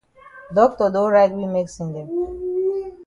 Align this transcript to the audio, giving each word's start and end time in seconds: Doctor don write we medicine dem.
Doctor 0.51 0.89
don 0.89 1.11
write 1.11 1.31
we 1.37 1.45
medicine 1.45 1.93
dem. 1.93 2.07